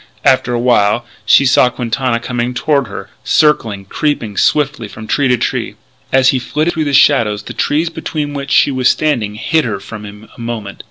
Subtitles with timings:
[0.25, 5.37] After a while she saw Quintana coming toward her, circling, creeping swiftly from tree to
[5.37, 5.75] tree.
[6.11, 9.79] As he flitted through the shadows the trees between which she was standing hid her
[9.79, 10.79] from him a moment.